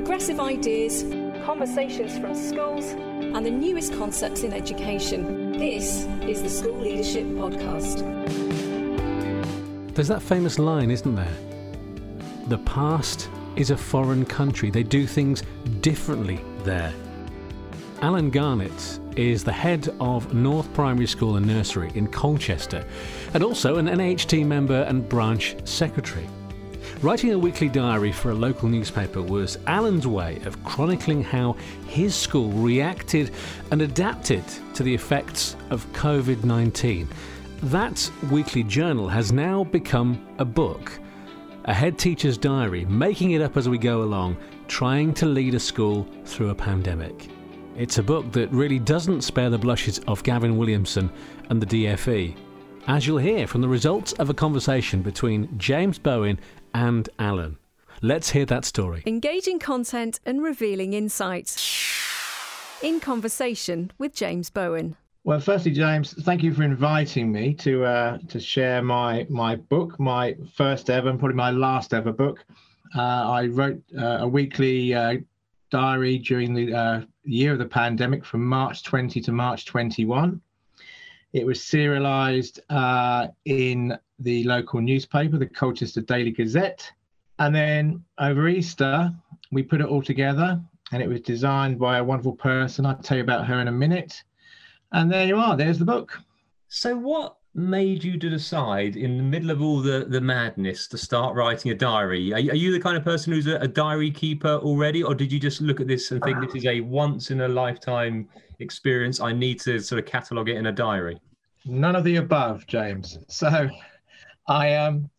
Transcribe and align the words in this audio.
progressive 0.00 0.40
ideas, 0.40 1.02
conversations 1.44 2.18
from 2.18 2.34
schools, 2.34 2.86
and 2.86 3.44
the 3.44 3.50
newest 3.50 3.92
concepts 3.98 4.44
in 4.44 4.50
education. 4.50 5.52
This 5.52 6.06
is 6.22 6.42
the 6.42 6.48
School 6.48 6.78
Leadership 6.78 7.26
Podcast. 7.26 7.98
There's 9.94 10.08
that 10.08 10.22
famous 10.22 10.58
line, 10.58 10.90
isn't 10.90 11.14
there? 11.14 11.36
The 12.46 12.56
past 12.64 13.28
is 13.56 13.72
a 13.72 13.76
foreign 13.76 14.24
country. 14.24 14.70
They 14.70 14.84
do 14.84 15.06
things 15.06 15.42
differently 15.82 16.40
there. 16.64 16.94
Alan 18.00 18.30
Garnett 18.30 19.00
is 19.16 19.44
the 19.44 19.52
head 19.52 19.94
of 20.00 20.32
North 20.32 20.72
Primary 20.72 21.08
School 21.08 21.36
and 21.36 21.46
Nursery 21.46 21.92
in 21.94 22.06
Colchester 22.06 22.86
and 23.34 23.44
also 23.44 23.76
an 23.76 23.84
NAHT 23.84 24.46
member 24.46 24.80
and 24.84 25.06
branch 25.06 25.56
secretary. 25.68 26.26
Writing 27.02 27.32
a 27.32 27.38
weekly 27.38 27.68
diary 27.68 28.12
for 28.12 28.30
a 28.30 28.34
local 28.34 28.68
newspaper 28.68 29.22
was 29.22 29.58
Alan's 29.66 30.06
way 30.06 30.38
of 30.44 30.62
chronicling 30.64 31.22
how 31.22 31.54
his 31.86 32.14
school 32.14 32.50
reacted 32.50 33.30
and 33.70 33.82
adapted 33.82 34.44
to 34.74 34.82
the 34.82 34.94
effects 34.94 35.56
of 35.70 35.90
COVID 35.92 36.44
19. 36.44 37.08
That 37.64 38.10
weekly 38.30 38.62
journal 38.62 39.08
has 39.08 39.32
now 39.32 39.64
become 39.64 40.26
a 40.38 40.44
book. 40.44 40.98
A 41.64 41.74
head 41.74 41.98
teacher's 41.98 42.38
diary, 42.38 42.84
making 42.86 43.32
it 43.32 43.42
up 43.42 43.56
as 43.56 43.68
we 43.68 43.76
go 43.78 44.02
along, 44.02 44.36
trying 44.66 45.12
to 45.14 45.26
lead 45.26 45.54
a 45.54 45.60
school 45.60 46.08
through 46.24 46.50
a 46.50 46.54
pandemic. 46.54 47.28
It's 47.76 47.98
a 47.98 48.02
book 48.02 48.32
that 48.32 48.50
really 48.50 48.78
doesn't 48.78 49.22
spare 49.22 49.50
the 49.50 49.58
blushes 49.58 50.00
of 50.08 50.22
Gavin 50.22 50.56
Williamson 50.56 51.10
and 51.50 51.62
the 51.62 51.66
DFE, 51.66 52.34
as 52.86 53.06
you'll 53.06 53.18
hear 53.18 53.46
from 53.46 53.60
the 53.60 53.68
results 53.68 54.12
of 54.14 54.30
a 54.30 54.34
conversation 54.34 55.02
between 55.02 55.58
James 55.58 55.98
Bowen 55.98 56.38
and 56.74 57.08
Alan. 57.18 57.58
Let's 58.02 58.30
hear 58.30 58.46
that 58.46 58.64
story. 58.64 59.02
Engaging 59.06 59.58
content 59.58 60.20
and 60.24 60.42
revealing 60.42 60.94
insights. 60.94 61.76
In 62.82 63.00
conversation 63.00 63.90
with 63.98 64.14
James 64.14 64.48
Bowen. 64.48 64.96
Well, 65.24 65.40
firstly, 65.40 65.72
James, 65.72 66.14
thank 66.22 66.42
you 66.42 66.54
for 66.54 66.62
inviting 66.62 67.30
me 67.30 67.52
to 67.54 67.84
uh, 67.84 68.18
to 68.28 68.40
share 68.40 68.82
my 68.82 69.26
my 69.28 69.56
book, 69.56 70.00
my 70.00 70.34
first 70.54 70.88
ever 70.88 71.10
and 71.10 71.18
probably 71.18 71.36
my 71.36 71.50
last 71.50 71.92
ever 71.92 72.10
book. 72.10 72.42
Uh, 72.96 73.02
I 73.02 73.46
wrote 73.46 73.82
uh, 73.98 74.18
a 74.20 74.28
weekly 74.28 74.94
uh, 74.94 75.16
diary 75.70 76.18
during 76.18 76.54
the 76.54 76.74
uh, 76.74 77.00
year 77.24 77.52
of 77.52 77.58
the 77.58 77.66
pandemic 77.66 78.24
from 78.24 78.44
March 78.46 78.82
20 78.82 79.20
to 79.20 79.32
March 79.32 79.66
21. 79.66 80.40
It 81.32 81.46
was 81.46 81.62
serialized 81.62 82.60
uh, 82.70 83.28
in 83.44 83.96
the 84.18 84.44
local 84.44 84.80
newspaper, 84.80 85.38
the 85.38 85.46
Colchester 85.46 86.00
Daily 86.00 86.32
Gazette. 86.32 86.90
And 87.38 87.54
then 87.54 88.04
over 88.18 88.48
Easter, 88.48 89.10
we 89.52 89.62
put 89.62 89.80
it 89.80 89.86
all 89.86 90.02
together 90.02 90.60
and 90.92 91.02
it 91.02 91.08
was 91.08 91.20
designed 91.20 91.78
by 91.78 91.98
a 91.98 92.04
wonderful 92.04 92.34
person. 92.34 92.84
I'll 92.84 92.96
tell 92.96 93.16
you 93.16 93.22
about 93.22 93.46
her 93.46 93.60
in 93.60 93.68
a 93.68 93.72
minute. 93.72 94.22
And 94.92 95.10
there 95.10 95.26
you 95.26 95.36
are, 95.36 95.56
there's 95.56 95.78
the 95.78 95.84
book. 95.84 96.18
So, 96.68 96.96
what 96.96 97.36
made 97.54 98.02
you 98.04 98.16
to 98.18 98.30
decide 98.30 98.96
in 98.96 99.16
the 99.16 99.22
middle 99.22 99.50
of 99.50 99.60
all 99.60 99.80
the, 99.80 100.06
the 100.08 100.20
madness 100.20 100.86
to 100.88 100.98
start 100.98 101.34
writing 101.36 101.70
a 101.70 101.74
diary? 101.74 102.32
Are, 102.32 102.36
are 102.36 102.56
you 102.56 102.72
the 102.72 102.80
kind 102.80 102.96
of 102.96 103.04
person 103.04 103.32
who's 103.32 103.46
a, 103.46 103.56
a, 103.56 103.68
diary 103.68 104.10
keeper 104.10 104.56
already, 104.56 105.02
or 105.02 105.14
did 105.14 105.32
you 105.32 105.38
just 105.38 105.60
look 105.60 105.80
at 105.80 105.88
this 105.88 106.10
and 106.10 106.22
think 106.22 106.40
this 106.40 106.54
is 106.54 106.66
a 106.66 106.80
once 106.80 107.30
in 107.30 107.40
a 107.42 107.48
lifetime 107.48 108.28
experience? 108.60 109.20
I 109.20 109.32
need 109.32 109.60
to 109.60 109.80
sort 109.80 109.98
of 109.98 110.06
catalogue 110.06 110.48
it 110.48 110.56
in 110.56 110.66
a 110.66 110.72
diary? 110.72 111.20
None 111.64 111.96
of 111.96 112.04
the 112.04 112.16
above, 112.16 112.66
James. 112.66 113.18
So, 113.28 113.68
I 114.48 114.68
am 114.68 115.10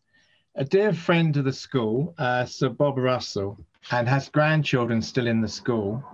a 0.56 0.64
dear 0.64 0.92
friend 0.92 1.36
of 1.36 1.44
the 1.44 1.52
school, 1.52 2.14
uh, 2.18 2.44
Sir 2.44 2.68
Bob 2.68 2.98
Russell, 2.98 3.58
and 3.90 4.08
has 4.08 4.28
grandchildren 4.28 5.00
still 5.00 5.26
in 5.26 5.40
the 5.40 5.48
school. 5.48 6.04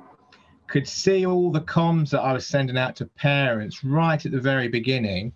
Could 0.68 0.86
see 0.86 1.26
all 1.26 1.50
the 1.50 1.62
comms 1.62 2.10
that 2.10 2.20
I 2.20 2.32
was 2.32 2.46
sending 2.46 2.76
out 2.76 2.94
to 2.96 3.06
parents 3.06 3.82
right 3.82 4.24
at 4.24 4.32
the 4.32 4.40
very 4.40 4.68
beginning. 4.68 5.32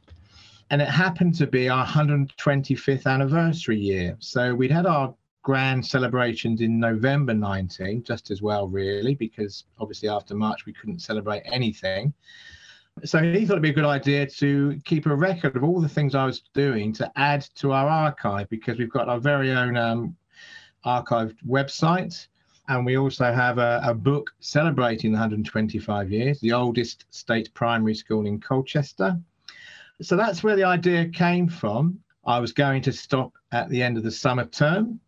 And 0.71 0.81
it 0.81 0.89
happened 0.89 1.35
to 1.37 1.47
be 1.47 1.69
our 1.69 1.87
125th 1.87 3.07
anniversary 3.07 3.79
year. 3.79 4.17
So 4.21 4.55
we'd 4.55 4.71
had 4.71 4.87
our 4.87 5.15
grand 5.43 5.85
celebrations 5.85 6.61
in 6.61 6.79
November 6.79 7.35
19, 7.35 8.05
just 8.05 8.31
as 8.31 8.43
well, 8.43 8.69
really, 8.69 9.15
because 9.15 9.65
obviously 9.79 10.09
after 10.09 10.35
March 10.35 10.67
we 10.67 10.73
couldn't 10.73 11.01
celebrate 11.01 11.43
anything. 11.47 12.13
So 13.05 13.19
he 13.19 13.47
thought 13.47 13.55
it'd 13.55 13.63
be 13.63 13.71
a 13.71 13.73
good 13.73 13.85
idea 13.85 14.27
to 14.27 14.79
keep 14.85 15.07
a 15.07 15.15
record 15.15 15.57
of 15.57 15.65
all 15.65 15.81
the 15.81 15.89
things 15.89 16.15
I 16.15 16.27
was 16.27 16.43
doing 16.53 16.93
to 16.95 17.11
add 17.17 17.43
to 17.57 17.73
our 17.73 17.89
archive 17.89 18.49
because 18.51 18.79
we've 18.79 18.91
got 18.91 19.09
our 19.09 19.19
very 19.19 19.51
own 19.51 19.77
um, 19.77 20.17
archived 20.85 21.37
website. 21.47 22.27
And 22.69 22.87
we 22.87 22.97
also 22.97 23.33
have 23.33 23.59
a, 23.59 23.81
a, 23.83 23.93
book 23.93 24.31
celebrating 24.41 25.11
the 25.11 25.17
125 25.17 26.13
years, 26.13 26.39
the 26.41 26.53
oldest 26.53 27.07
state 27.11 27.53
primary 27.55 27.95
school 27.95 28.27
in 28.27 28.41
Colchester. 28.41 29.19
So 30.01 30.17
that's 30.17 30.45
where 30.45 30.55
the 30.55 30.65
idea 30.65 31.09
came 31.09 31.49
from. 31.49 31.99
I 32.25 32.39
was 32.39 32.53
going 32.53 32.83
to 32.83 32.93
stop 32.93 33.33
at 33.51 33.69
the 33.69 33.83
end 33.83 33.97
of 33.97 34.05
the 34.05 34.13
summer 34.13 34.45
term, 34.45 35.01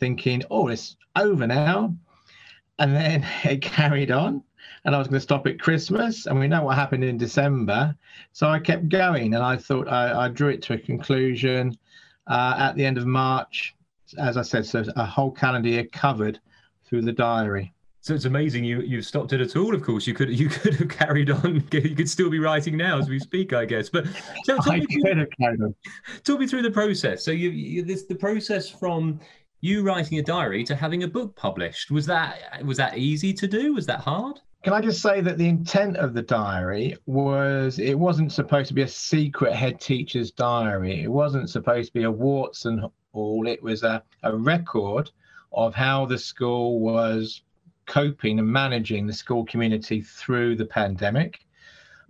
thinking, 0.00 0.42
oh, 0.50 0.68
it's 0.68 0.96
over 1.16 1.46
now. 1.46 1.94
And 2.78 2.94
then 2.94 3.26
it 3.44 3.62
carried 3.62 4.10
on 4.10 4.42
and 4.84 4.94
I 4.94 4.98
was 4.98 5.08
going 5.08 5.16
to 5.16 5.20
stop 5.20 5.46
at 5.46 5.60
Christmas, 5.60 6.26
and 6.26 6.38
we 6.38 6.46
know 6.46 6.64
what 6.64 6.76
happened 6.76 7.04
in 7.04 7.16
December. 7.16 7.94
So 8.32 8.48
I 8.48 8.58
kept 8.58 8.88
going, 8.88 9.34
and 9.34 9.42
I 9.42 9.56
thought 9.56 9.88
I, 9.88 10.26
I 10.26 10.28
drew 10.28 10.48
it 10.48 10.62
to 10.62 10.74
a 10.74 10.78
conclusion 10.78 11.76
uh, 12.26 12.54
at 12.58 12.76
the 12.76 12.84
end 12.84 12.98
of 12.98 13.06
March. 13.06 13.74
As 14.18 14.36
I 14.36 14.42
said, 14.42 14.66
so 14.66 14.84
a 14.96 15.04
whole 15.04 15.30
calendar 15.30 15.68
year 15.68 15.86
covered 15.86 16.38
through 16.84 17.02
the 17.02 17.12
diary. 17.12 17.72
So 18.02 18.14
it's 18.14 18.26
amazing 18.26 18.64
you 18.64 18.82
you've 18.82 19.06
stopped 19.06 19.32
it 19.32 19.40
at 19.40 19.56
all. 19.56 19.74
Of 19.74 19.82
course, 19.82 20.06
you 20.06 20.12
could 20.12 20.28
you 20.28 20.50
could 20.50 20.74
have 20.74 20.90
carried 20.90 21.30
on. 21.30 21.64
You 21.72 21.96
could 21.96 22.08
still 22.08 22.28
be 22.28 22.38
writing 22.38 22.76
now 22.76 22.98
as 22.98 23.08
we 23.08 23.18
speak, 23.18 23.54
I 23.54 23.64
guess. 23.64 23.88
But 23.88 24.06
so, 24.44 24.56
talk, 24.58 24.76
me 24.76 24.86
through, 24.86 25.74
talk 26.22 26.38
me 26.38 26.46
through 26.46 26.62
the 26.62 26.70
process. 26.70 27.24
So 27.24 27.30
you, 27.30 27.48
you 27.48 27.82
this 27.82 28.04
the 28.04 28.14
process 28.14 28.68
from 28.68 29.20
you 29.64 29.82
writing 29.82 30.18
a 30.18 30.22
diary 30.22 30.62
to 30.62 30.76
having 30.76 31.04
a 31.04 31.08
book 31.08 31.34
published. 31.36 31.90
Was 31.90 32.04
that 32.04 32.62
was 32.66 32.76
that 32.76 32.98
easy 32.98 33.32
to 33.32 33.46
do? 33.46 33.72
Was 33.72 33.86
that 33.86 34.00
hard? 34.00 34.40
Can 34.62 34.74
I 34.74 34.82
just 34.82 35.00
say 35.00 35.22
that 35.22 35.38
the 35.38 35.48
intent 35.48 35.96
of 35.96 36.12
the 36.12 36.20
diary 36.20 36.96
was 37.06 37.78
it 37.78 37.98
wasn't 37.98 38.30
supposed 38.30 38.68
to 38.68 38.74
be 38.74 38.82
a 38.82 38.88
secret 38.88 39.54
head 39.54 39.80
teacher's 39.80 40.30
diary. 40.30 41.02
It 41.02 41.10
wasn't 41.10 41.48
supposed 41.48 41.88
to 41.88 41.92
be 41.94 42.02
a 42.02 42.10
warts 42.10 42.66
and 42.66 42.84
all. 43.14 43.46
It 43.46 43.62
was 43.62 43.84
a, 43.84 44.02
a 44.22 44.36
record 44.36 45.10
of 45.54 45.74
how 45.74 46.04
the 46.04 46.18
school 46.18 46.80
was 46.80 47.42
coping 47.86 48.38
and 48.38 48.48
managing 48.48 49.06
the 49.06 49.14
school 49.14 49.46
community 49.46 50.02
through 50.02 50.56
the 50.56 50.66
pandemic. 50.66 51.40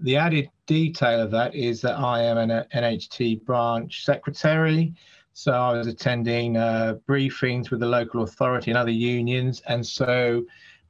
The 0.00 0.16
added 0.16 0.50
detail 0.66 1.20
of 1.20 1.30
that 1.30 1.54
is 1.54 1.80
that 1.82 1.98
I 2.00 2.22
am 2.22 2.36
an 2.36 2.64
NAHT 2.74 3.44
branch 3.44 4.04
secretary. 4.04 4.92
So 5.36 5.52
I 5.52 5.72
was 5.72 5.88
attending 5.88 6.56
uh, 6.56 6.94
briefings 7.08 7.70
with 7.70 7.80
the 7.80 7.86
local 7.86 8.22
authority 8.22 8.70
and 8.70 8.78
other 8.78 8.92
unions. 8.92 9.62
And 9.66 9.84
so 9.84 10.44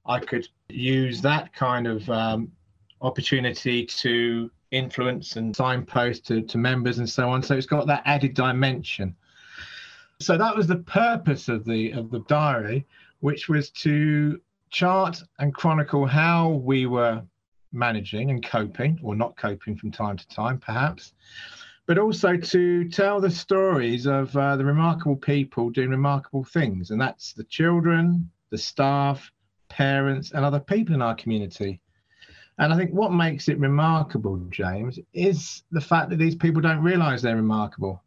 I 0.05 0.21
could 0.21 0.47
use 0.69 1.22
that 1.22 1.55
kind 1.55 1.87
of 1.87 2.09
um, 2.10 2.53
opportunity 3.00 3.87
to 3.87 4.50
influence 4.71 5.37
and 5.37 5.56
signpost 5.56 6.27
to, 6.27 6.43
to 6.43 6.59
members 6.59 6.99
and 6.99 7.09
so 7.09 7.31
on. 7.31 7.43
So 7.43 7.56
it's 7.56 7.66
got 7.66 7.87
that 7.87 8.03
added 8.05 8.34
dimension. 8.34 9.16
So 10.21 10.37
that 10.37 10.55
was 10.55 10.66
the 10.66 10.76
purpose 10.76 11.49
of 11.49 11.65
the 11.65 11.93
of 11.93 12.11
the 12.11 12.21
diary, 12.21 12.87
which 13.21 13.49
was 13.49 13.71
to 13.71 14.41
chart 14.69 15.22
and 15.38 15.55
chronicle 15.55 16.05
how 16.05 16.50
we 16.50 16.84
were 16.84 17.22
managing 17.72 18.31
and 18.31 18.44
coping, 18.44 19.00
or 19.03 19.16
not 19.16 19.37
coping 19.38 19.75
from 19.75 19.91
time 19.91 20.19
to 20.19 20.28
time, 20.28 20.59
perhaps, 20.59 21.15
but 21.87 21.99
also 21.99 22.37
to 22.37 22.89
tell 22.89 23.21
the 23.21 23.31
stories 23.31 24.06
of 24.06 24.34
uh, 24.37 24.56
the 24.56 24.65
remarkable 24.65 25.17
people 25.17 25.71
doing 25.71 25.91
remarkable 25.91 26.45
things, 26.45 26.91
and 26.91 27.00
that's 27.00 27.33
the 27.33 27.45
children, 27.45 28.31
the 28.50 28.59
staff, 28.59 29.31
parents, 29.69 30.32
and 30.32 30.44
other 30.44 30.61
people 30.61 30.94
in 30.94 31.03
our 31.03 31.14
community. 31.14 31.81
And 32.59 32.73
I 32.73 32.76
think 32.76 32.93
what 32.93 33.12
makes 33.12 33.49
it 33.49 33.59
remarkable, 33.59 34.37
James, 34.50 34.99
is 35.12 35.64
the 35.73 35.81
fact 35.81 36.11
that 36.11 36.17
these 36.17 36.37
people 36.37 36.62
don't 36.62 36.82
realize 36.82 37.20
they're 37.20 37.37
remarkable. 37.37 38.03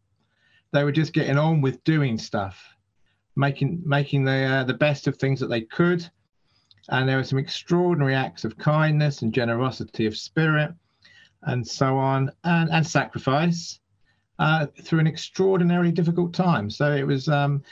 They 0.71 0.83
were 0.83 0.91
just 0.91 1.13
getting 1.13 1.37
on 1.37 1.61
with 1.61 1.83
doing 1.83 2.17
stuff, 2.17 2.63
making 3.35 3.83
making 3.85 4.23
the 4.23 4.43
uh, 4.43 4.63
the 4.63 4.73
best 4.73 5.07
of 5.07 5.17
things 5.17 5.39
that 5.41 5.47
they 5.47 5.61
could. 5.61 6.09
And 6.89 7.07
there 7.07 7.17
were 7.17 7.23
some 7.23 7.39
extraordinary 7.39 8.15
acts 8.15 8.45
of 8.45 8.57
kindness 8.57 9.21
and 9.21 9.33
generosity 9.33 10.05
of 10.05 10.17
spirit, 10.17 10.71
and 11.43 11.65
so 11.65 11.97
on, 11.97 12.31
and, 12.43 12.69
and 12.71 12.85
sacrifice 12.85 13.79
uh, 14.39 14.67
through 14.81 14.99
an 14.99 15.07
extraordinarily 15.07 15.91
difficult 15.91 16.33
time. 16.33 16.69
So 16.69 16.93
it 16.93 17.05
was 17.05 17.27
um, 17.27 17.63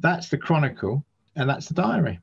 that's 0.00 0.28
the 0.28 0.38
chronicle, 0.38 1.04
and 1.36 1.48
that's 1.48 1.68
the 1.68 1.74
diary. 1.74 2.20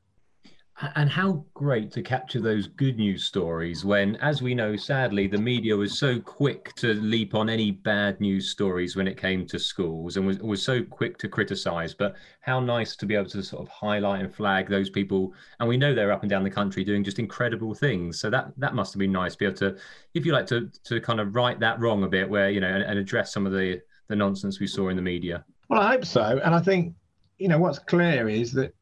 And 0.94 1.08
how 1.08 1.42
great 1.54 1.90
to 1.92 2.02
capture 2.02 2.38
those 2.38 2.66
good 2.66 2.98
news 2.98 3.24
stories 3.24 3.82
when, 3.82 4.16
as 4.16 4.42
we 4.42 4.54
know, 4.54 4.76
sadly, 4.76 5.26
the 5.26 5.38
media 5.38 5.74
was 5.74 5.98
so 5.98 6.20
quick 6.20 6.74
to 6.74 6.92
leap 6.92 7.34
on 7.34 7.48
any 7.48 7.70
bad 7.70 8.20
news 8.20 8.50
stories 8.50 8.94
when 8.94 9.08
it 9.08 9.16
came 9.16 9.46
to 9.46 9.58
schools 9.58 10.18
and 10.18 10.26
was, 10.26 10.38
was 10.40 10.62
so 10.62 10.82
quick 10.82 11.16
to 11.16 11.28
criticize. 11.28 11.94
But 11.94 12.16
how 12.42 12.60
nice 12.60 12.94
to 12.96 13.06
be 13.06 13.14
able 13.14 13.30
to 13.30 13.42
sort 13.42 13.62
of 13.62 13.68
highlight 13.68 14.20
and 14.20 14.34
flag 14.34 14.68
those 14.68 14.90
people. 14.90 15.32
And 15.60 15.68
we 15.68 15.78
know 15.78 15.94
they're 15.94 16.12
up 16.12 16.22
and 16.22 16.28
down 16.28 16.44
the 16.44 16.50
country 16.50 16.84
doing 16.84 17.02
just 17.02 17.18
incredible 17.18 17.72
things. 17.72 18.20
So 18.20 18.28
that 18.28 18.52
that 18.58 18.74
must 18.74 18.92
have 18.92 19.00
been 19.00 19.12
nice 19.12 19.32
to 19.32 19.38
be 19.38 19.46
able 19.46 19.56
to, 19.56 19.76
if 20.12 20.26
you 20.26 20.32
like, 20.32 20.46
to 20.48 20.70
to 20.84 21.00
kind 21.00 21.20
of 21.20 21.34
right 21.34 21.58
that 21.58 21.80
wrong 21.80 22.04
a 22.04 22.08
bit 22.08 22.28
where, 22.28 22.50
you 22.50 22.60
know, 22.60 22.68
and, 22.68 22.82
and 22.82 22.98
address 22.98 23.32
some 23.32 23.46
of 23.46 23.52
the, 23.52 23.80
the 24.08 24.16
nonsense 24.16 24.60
we 24.60 24.66
saw 24.66 24.90
in 24.90 24.96
the 24.96 25.02
media. 25.02 25.42
Well, 25.70 25.80
I 25.80 25.92
hope 25.92 26.04
so. 26.04 26.38
And 26.44 26.54
I 26.54 26.60
think, 26.60 26.94
you 27.38 27.48
know, 27.48 27.58
what's 27.58 27.78
clear 27.78 28.28
is 28.28 28.52
that 28.52 28.74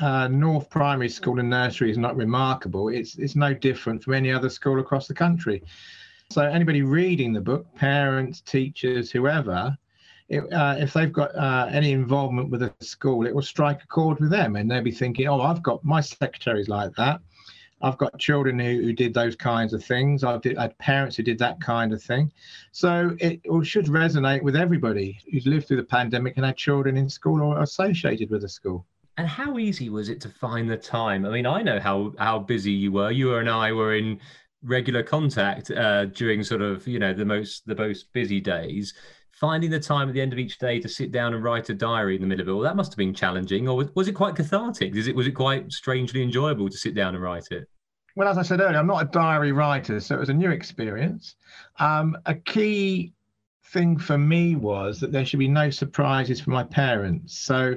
uh, 0.00 0.28
North 0.28 0.70
Primary 0.70 1.08
School 1.08 1.40
and 1.40 1.50
Nursery 1.50 1.90
is 1.90 1.98
not 1.98 2.16
remarkable. 2.16 2.88
It's 2.88 3.16
it's 3.16 3.36
no 3.36 3.54
different 3.54 4.02
from 4.02 4.14
any 4.14 4.32
other 4.32 4.48
school 4.48 4.80
across 4.80 5.06
the 5.06 5.14
country. 5.14 5.62
So 6.30 6.42
anybody 6.42 6.82
reading 6.82 7.32
the 7.32 7.40
book, 7.40 7.72
parents, 7.74 8.40
teachers, 8.40 9.10
whoever, 9.10 9.76
it, 10.28 10.50
uh, 10.52 10.76
if 10.78 10.94
they've 10.94 11.12
got 11.12 11.34
uh, 11.34 11.68
any 11.70 11.92
involvement 11.92 12.50
with 12.50 12.62
a 12.62 12.72
school, 12.80 13.26
it 13.26 13.34
will 13.34 13.42
strike 13.42 13.82
a 13.82 13.86
chord 13.86 14.20
with 14.20 14.30
them, 14.30 14.56
and 14.56 14.70
they'll 14.70 14.82
be 14.82 14.90
thinking, 14.90 15.28
"Oh, 15.28 15.40
I've 15.40 15.62
got 15.62 15.84
my 15.84 16.00
secretaries 16.00 16.68
like 16.68 16.94
that. 16.96 17.20
I've 17.82 17.98
got 17.98 18.18
children 18.18 18.58
who, 18.58 18.80
who 18.82 18.92
did 18.94 19.12
those 19.12 19.36
kinds 19.36 19.74
of 19.74 19.84
things. 19.84 20.24
I've 20.24 20.40
did, 20.40 20.56
I 20.56 20.62
had 20.62 20.78
parents 20.78 21.16
who 21.16 21.22
did 21.22 21.38
that 21.40 21.60
kind 21.60 21.92
of 21.92 22.02
thing. 22.02 22.32
So 22.72 23.14
it, 23.20 23.40
it 23.44 23.66
should 23.66 23.86
resonate 23.86 24.42
with 24.42 24.56
everybody 24.56 25.18
who's 25.30 25.46
lived 25.46 25.68
through 25.68 25.76
the 25.78 25.84
pandemic 25.84 26.36
and 26.36 26.46
had 26.46 26.56
children 26.56 26.96
in 26.96 27.10
school 27.10 27.42
or 27.42 27.60
associated 27.62 28.30
with 28.30 28.44
a 28.44 28.48
school. 28.48 28.86
And 29.16 29.28
how 29.28 29.58
easy 29.58 29.90
was 29.90 30.08
it 30.08 30.20
to 30.22 30.28
find 30.28 30.68
the 30.68 30.76
time? 30.76 31.24
I 31.24 31.30
mean, 31.30 31.46
I 31.46 31.62
know 31.62 31.78
how 31.78 32.12
how 32.18 32.38
busy 32.40 32.72
you 32.72 32.92
were. 32.92 33.10
You 33.10 33.36
and 33.36 33.48
I 33.48 33.72
were 33.72 33.94
in 33.94 34.20
regular 34.62 35.02
contact 35.02 35.70
uh, 35.70 36.06
during 36.06 36.42
sort 36.42 36.62
of 36.62 36.86
you 36.88 36.98
know 36.98 37.12
the 37.14 37.24
most 37.24 37.66
the 37.66 37.76
most 37.76 38.12
busy 38.12 38.40
days. 38.40 38.94
Finding 39.32 39.70
the 39.70 39.80
time 39.80 40.08
at 40.08 40.14
the 40.14 40.20
end 40.20 40.32
of 40.32 40.38
each 40.38 40.58
day 40.58 40.80
to 40.80 40.88
sit 40.88 41.10
down 41.10 41.34
and 41.34 41.42
write 41.42 41.68
a 41.68 41.74
diary 41.74 42.14
in 42.14 42.20
the 42.20 42.26
middle 42.26 42.42
of 42.42 42.48
it 42.48 42.52
all 42.52 42.60
that 42.60 42.76
must 42.76 42.92
have 42.92 42.98
been 42.98 43.14
challenging, 43.14 43.68
or 43.68 43.76
was, 43.76 43.88
was 43.94 44.08
it 44.08 44.12
quite 44.12 44.36
cathartic? 44.36 44.94
Is 44.96 45.06
it 45.06 45.14
was 45.14 45.26
it 45.26 45.32
quite 45.32 45.70
strangely 45.72 46.22
enjoyable 46.22 46.68
to 46.68 46.76
sit 46.76 46.94
down 46.94 47.14
and 47.14 47.22
write 47.22 47.48
it? 47.50 47.68
Well, 48.16 48.28
as 48.28 48.38
I 48.38 48.42
said 48.42 48.60
earlier, 48.60 48.78
I'm 48.78 48.86
not 48.86 49.02
a 49.02 49.10
diary 49.10 49.52
writer, 49.52 49.98
so 50.00 50.14
it 50.14 50.20
was 50.20 50.28
a 50.28 50.34
new 50.34 50.50
experience. 50.50 51.34
Um, 51.80 52.16
a 52.26 52.34
key 52.34 53.12
thing 53.66 53.98
for 53.98 54.16
me 54.16 54.54
was 54.54 55.00
that 55.00 55.10
there 55.10 55.24
should 55.24 55.40
be 55.40 55.48
no 55.48 55.68
surprises 55.68 56.40
for 56.40 56.50
my 56.50 56.62
parents. 56.62 57.36
So 57.38 57.74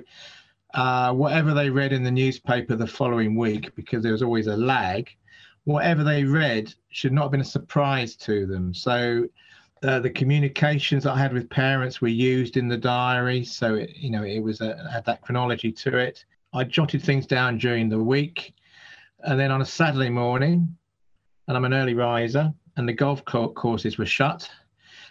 uh, 0.74 1.14
whatever 1.14 1.54
they 1.54 1.70
read 1.70 1.94
in 1.94 2.04
the 2.04 2.12
newspaper 2.12 2.76
the 2.76 2.88
following 2.88 3.36
week, 3.36 3.74
because 3.76 4.04
there 4.04 4.12
was 4.12 4.22
always 4.22 4.48
a 4.48 4.58
lag, 4.58 5.10
whatever 5.64 6.04
they 6.04 6.24
read 6.24 6.74
should 6.90 7.14
not 7.14 7.24
have 7.24 7.32
been 7.32 7.42
a 7.42 7.46
surprise 7.46 8.16
to 8.16 8.46
them. 8.46 8.74
So 8.74 9.28
uh, 9.84 10.00
the 10.00 10.10
communications 10.10 11.06
I 11.06 11.18
had 11.18 11.34
with 11.34 11.50
parents 11.50 12.02
were 12.02 12.08
used 12.08 12.58
in 12.58 12.68
the 12.68 12.78
diary, 12.78 13.44
so 13.44 13.76
it, 13.76 13.92
you 13.96 14.10
know 14.10 14.24
it 14.24 14.40
was 14.40 14.62
a, 14.62 14.90
had 14.92 15.06
that 15.06 15.22
chronology 15.22 15.72
to 15.72 15.98
it. 15.98 16.26
I 16.54 16.64
jotted 16.64 17.04
things 17.04 17.28
down 17.28 17.58
during 17.58 17.90
the 17.90 18.02
week, 18.02 18.54
and 19.20 19.40
then 19.40 19.52
on 19.52 19.62
a 19.62 19.66
Saturday 19.66 20.10
morning, 20.10 20.76
and 21.48 21.58
I'm 21.58 21.66
an 21.66 21.74
early 21.74 21.94
riser, 21.94 22.54
and 22.76 22.88
the 22.88 22.94
golf 22.94 23.24
courses 23.26 23.98
were 23.98 24.06
shut. 24.06 24.50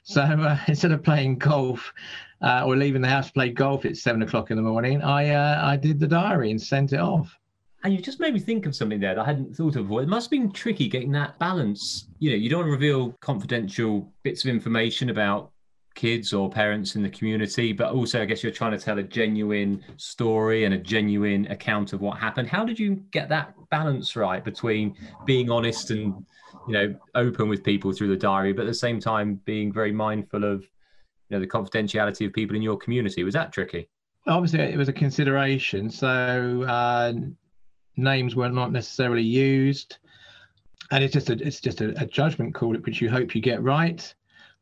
So 0.06 0.22
uh, 0.22 0.56
instead 0.68 0.92
of 0.92 1.02
playing 1.02 1.38
golf 1.38 1.92
uh, 2.40 2.64
or 2.64 2.76
leaving 2.76 3.02
the 3.02 3.08
house 3.08 3.26
to 3.26 3.32
play 3.32 3.50
golf 3.50 3.84
at 3.84 3.96
seven 3.96 4.22
o'clock 4.22 4.50
in 4.50 4.56
the 4.56 4.62
morning, 4.62 5.02
I 5.02 5.30
uh, 5.30 5.60
I 5.62 5.76
did 5.76 6.00
the 6.00 6.06
diary 6.06 6.50
and 6.50 6.62
sent 6.62 6.92
it 6.92 7.00
off. 7.00 7.36
And 7.82 7.92
you 7.92 8.00
just 8.00 8.20
made 8.20 8.32
me 8.32 8.40
think 8.40 8.66
of 8.66 8.74
something 8.74 8.98
there 8.98 9.14
that 9.14 9.20
I 9.20 9.26
hadn't 9.26 9.54
thought 9.54 9.76
of 9.76 9.84
before. 9.84 10.02
It 10.02 10.08
must 10.08 10.26
have 10.26 10.30
been 10.30 10.50
tricky 10.50 10.88
getting 10.88 11.12
that 11.12 11.38
balance. 11.38 12.08
You 12.18 12.30
know, 12.30 12.36
you 12.36 12.48
don't 12.48 12.60
want 12.60 12.68
to 12.68 12.72
reveal 12.72 13.12
confidential 13.20 14.10
bits 14.22 14.44
of 14.44 14.50
information 14.50 15.10
about 15.10 15.50
kids 15.96 16.32
or 16.32 16.48
parents 16.48 16.94
in 16.94 17.02
the 17.02 17.10
community, 17.10 17.72
but 17.72 17.92
also 17.92 18.22
I 18.22 18.26
guess 18.26 18.42
you're 18.42 18.52
trying 18.52 18.72
to 18.72 18.78
tell 18.78 18.98
a 19.00 19.02
genuine 19.02 19.82
story 19.96 20.64
and 20.64 20.74
a 20.74 20.78
genuine 20.78 21.46
account 21.50 21.92
of 21.92 22.00
what 22.00 22.18
happened. 22.18 22.48
How 22.48 22.64
did 22.64 22.78
you 22.78 23.02
get 23.10 23.28
that 23.30 23.54
balance 23.70 24.14
right 24.14 24.44
between 24.44 24.94
being 25.24 25.50
honest 25.50 25.90
and 25.90 26.24
you 26.68 26.74
know 26.74 26.94
open 27.16 27.48
with 27.48 27.64
people 27.64 27.92
through 27.92 28.08
the 28.08 28.16
diary, 28.16 28.52
but 28.52 28.62
at 28.62 28.68
the 28.68 28.74
same 28.74 29.00
time 29.00 29.40
being 29.44 29.72
very 29.72 29.90
mindful 29.90 30.44
of 30.44 30.62
you 30.62 31.30
know 31.30 31.40
the 31.40 31.46
confidentiality 31.46 32.26
of 32.26 32.32
people 32.32 32.54
in 32.54 32.62
your 32.62 32.76
community? 32.76 33.24
Was 33.24 33.34
that 33.34 33.52
tricky? 33.52 33.88
Obviously, 34.28 34.60
it 34.60 34.76
was 34.76 34.88
a 34.88 34.92
consideration. 34.92 35.90
So 35.90 36.64
uh, 36.68 37.12
names 37.96 38.36
were 38.36 38.48
not 38.48 38.70
necessarily 38.70 39.22
used, 39.22 39.96
and 40.90 41.02
it's 41.02 41.14
just 41.14 41.30
a 41.30 41.34
it's 41.34 41.60
just 41.60 41.80
a, 41.80 41.98
a 42.00 42.06
judgment 42.06 42.54
call, 42.54 42.74
which 42.74 43.00
you 43.00 43.08
hope 43.08 43.34
you 43.34 43.40
get 43.40 43.62
right. 43.62 44.14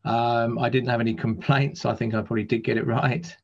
Um, 0.04 0.58
I 0.58 0.68
didn't 0.68 0.88
have 0.88 1.00
any 1.00 1.14
complaints. 1.14 1.84
I 1.84 1.94
think 1.94 2.14
I 2.14 2.20
probably 2.20 2.44
did 2.44 2.64
get 2.64 2.76
it 2.76 2.86
right. 2.86 3.34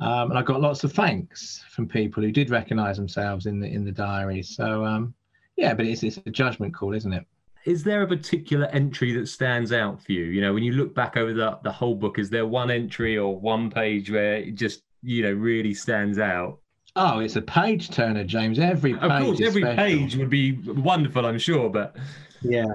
Um, 0.00 0.30
and 0.30 0.38
I 0.38 0.42
got 0.42 0.60
lots 0.60 0.82
of 0.82 0.92
thanks 0.92 1.64
from 1.70 1.86
people 1.86 2.22
who 2.22 2.32
did 2.32 2.50
recognise 2.50 2.96
themselves 2.96 3.46
in 3.46 3.60
the 3.60 3.68
in 3.68 3.84
the 3.84 3.92
diary. 3.92 4.42
So 4.42 4.84
um, 4.84 5.14
yeah, 5.56 5.74
but 5.74 5.86
it's 5.86 6.02
it's 6.02 6.18
a 6.26 6.30
judgment 6.30 6.74
call, 6.74 6.92
isn't 6.94 7.12
it? 7.12 7.24
is 7.64 7.84
there 7.84 8.02
a 8.02 8.06
particular 8.06 8.66
entry 8.66 9.12
that 9.12 9.28
stands 9.28 9.72
out 9.72 10.02
for 10.02 10.12
you? 10.12 10.24
You 10.24 10.40
know, 10.40 10.52
when 10.52 10.62
you 10.62 10.72
look 10.72 10.94
back 10.94 11.16
over 11.16 11.32
the, 11.32 11.58
the 11.62 11.70
whole 11.70 11.94
book, 11.94 12.18
is 12.18 12.30
there 12.30 12.46
one 12.46 12.70
entry 12.70 13.16
or 13.16 13.38
one 13.38 13.70
page 13.70 14.10
where 14.10 14.36
it 14.36 14.54
just, 14.54 14.82
you 15.02 15.22
know, 15.22 15.32
really 15.32 15.74
stands 15.74 16.18
out? 16.18 16.58
Oh, 16.96 17.20
it's 17.20 17.36
a 17.36 17.42
page 17.42 17.90
turner, 17.90 18.24
James. 18.24 18.58
Every 18.58 18.94
page. 18.94 19.02
Of 19.02 19.22
course, 19.22 19.40
every 19.40 19.62
special. 19.62 19.76
page 19.76 20.16
would 20.16 20.28
be 20.28 20.52
wonderful, 20.66 21.24
I'm 21.24 21.38
sure, 21.38 21.70
but. 21.70 21.96
Yeah. 22.42 22.66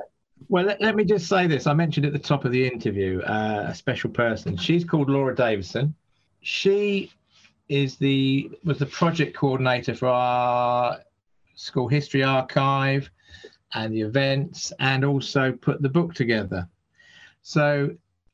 Well, 0.49 0.65
let, 0.65 0.81
let 0.81 0.95
me 0.95 1.03
just 1.03 1.27
say 1.27 1.47
this. 1.47 1.67
I 1.67 1.73
mentioned 1.73 2.05
at 2.05 2.13
the 2.13 2.19
top 2.19 2.45
of 2.45 2.51
the 2.51 2.65
interview 2.65 3.21
uh, 3.21 3.65
a 3.69 3.75
special 3.75 4.09
person. 4.09 4.55
She's 4.57 4.85
called 4.85 5.09
Laura 5.09 5.35
Davison. 5.35 5.93
She 6.41 7.11
is 7.69 7.97
the 7.97 8.49
was 8.63 8.79
the 8.79 8.85
project 8.85 9.35
coordinator 9.35 9.93
for 9.93 10.07
our 10.07 10.99
school 11.55 11.87
history 11.87 12.23
archive 12.23 13.09
and 13.73 13.93
the 13.93 14.01
events 14.01 14.71
and 14.79 15.03
also 15.03 15.51
put 15.51 15.81
the 15.81 15.89
book 15.89 16.13
together. 16.13 16.67
So 17.41 17.89